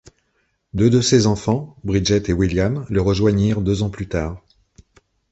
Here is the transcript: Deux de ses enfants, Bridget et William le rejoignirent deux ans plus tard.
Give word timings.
Deux 0.73 0.89
de 0.89 0.99
ses 0.99 1.27
enfants, 1.27 1.75
Bridget 1.83 2.23
et 2.27 2.33
William 2.33 2.87
le 2.89 3.03
rejoignirent 3.03 3.61
deux 3.61 3.83
ans 3.83 3.91
plus 3.91 4.07
tard. 4.07 4.41